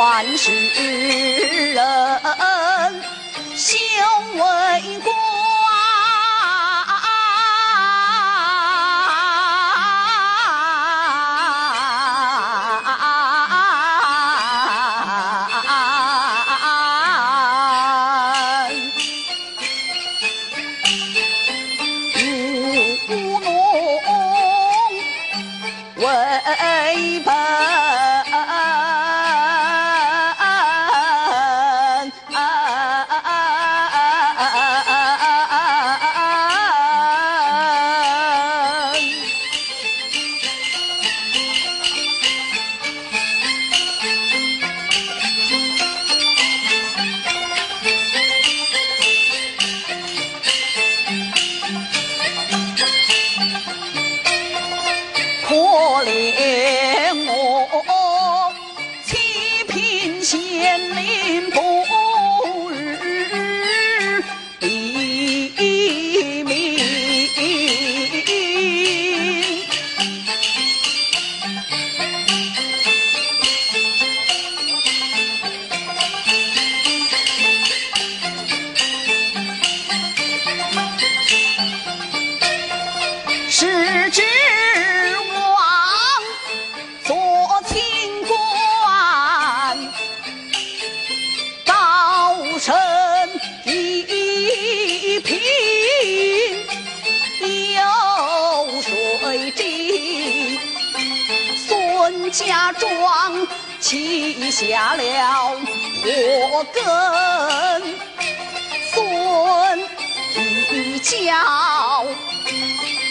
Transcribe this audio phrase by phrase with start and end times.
[0.00, 0.50] 欢喜
[1.74, 1.89] 人
[60.30, 61.50] 品县令
[102.78, 103.46] 庄
[103.80, 105.02] 起下了
[106.02, 106.82] 祸根，
[108.92, 109.78] 孙
[110.36, 111.10] 一娇。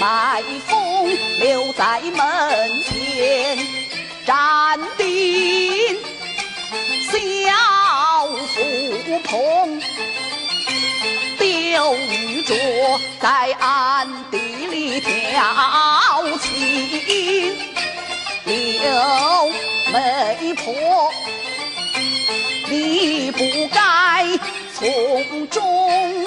[0.00, 1.08] 麦风
[1.40, 3.58] 留在门前，
[4.24, 5.98] 站定
[7.10, 7.12] 小
[8.54, 9.82] 福棚，
[11.38, 12.50] 刘玉镯
[13.20, 15.08] 在暗地里调
[16.38, 17.54] 情，
[18.44, 18.50] 刘
[19.92, 21.12] 媒婆，
[22.68, 23.38] 你不
[23.74, 24.24] 该
[24.72, 26.24] 从中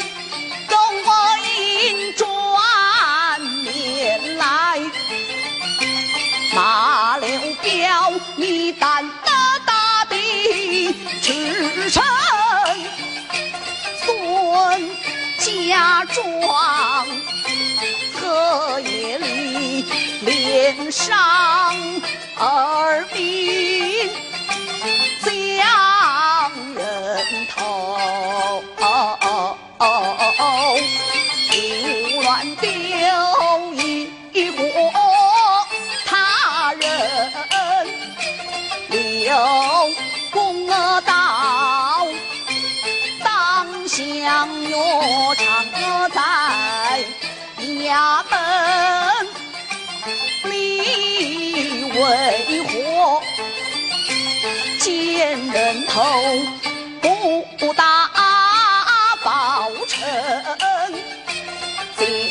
[0.67, 1.09] 跟我
[1.47, 4.79] 引转年来，
[6.53, 7.29] 马六
[7.61, 10.15] 彪，你胆大大的
[11.21, 12.03] 赤诚，
[14.01, 14.91] 孙
[15.39, 17.07] 家庄
[18.13, 19.85] 荷叶里
[20.21, 21.15] 脸上
[22.37, 24.22] 耳鬓
[47.93, 49.27] 衙门，
[50.45, 52.01] 你为
[52.63, 53.21] 何
[54.79, 56.01] 见人头
[57.59, 58.09] 不打
[59.23, 60.01] 报称？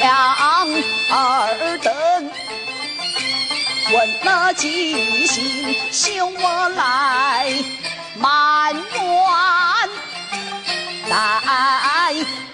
[0.01, 0.11] 将
[1.11, 1.95] 二等
[3.93, 3.95] 问
[4.25, 7.55] 那吉星，休我来
[8.17, 8.99] 埋怨，
[11.09, 11.13] 在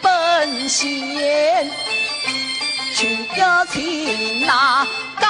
[0.02, 1.70] 本县
[2.98, 3.06] 去
[3.36, 4.84] 呀请那
[5.20, 5.28] 高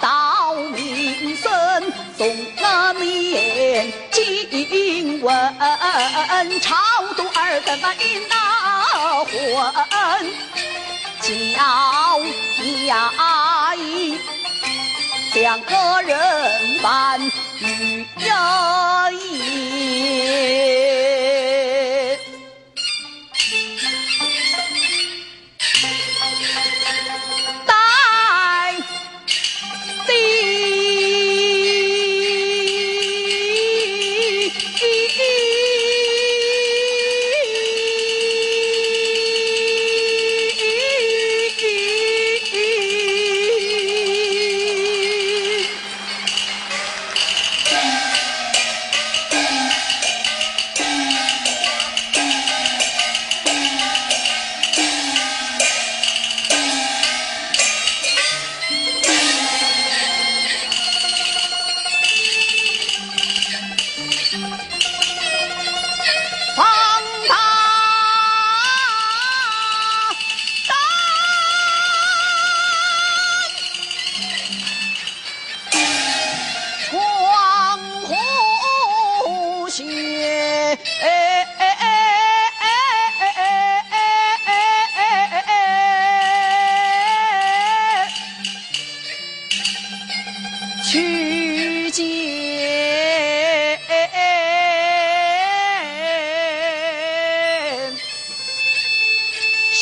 [0.00, 1.52] 道名声，
[2.16, 5.54] 送那面经文，
[6.62, 6.74] 超
[7.14, 9.30] 度二等那阴那魂。
[11.20, 11.28] 叫
[12.88, 14.18] 衙役
[15.34, 17.20] 两个人办
[17.60, 20.83] 与衙役。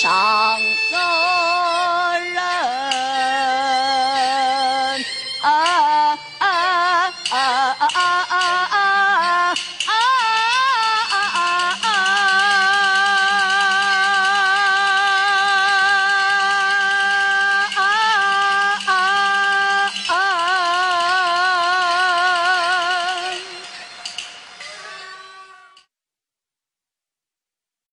[0.02, 0.58] 上
[0.90, 1.71] 走。